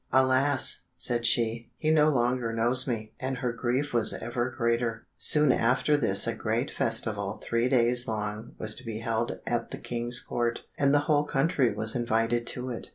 "Alas!" 0.11 0.85
said 0.95 1.27
she, 1.27 1.69
"he 1.77 1.91
no 1.91 2.09
longer 2.09 2.51
knows 2.51 2.87
me," 2.87 3.13
and 3.19 3.37
her 3.37 3.53
grief 3.53 3.93
was 3.93 4.13
ever 4.13 4.49
greater. 4.49 5.05
Soon 5.15 5.51
after 5.51 5.95
this 5.95 6.25
a 6.25 6.33
great 6.33 6.71
festival 6.71 7.39
three 7.45 7.69
days 7.69 8.07
long 8.07 8.53
was 8.57 8.73
to 8.73 8.83
be 8.83 8.97
held 8.97 9.37
at 9.45 9.69
the 9.69 9.77
King's 9.77 10.19
court, 10.19 10.63
and 10.75 10.91
the 10.91 11.01
whole 11.01 11.23
country 11.23 11.71
was 11.71 11.93
invited 11.93 12.47
to 12.47 12.71
it. 12.71 12.87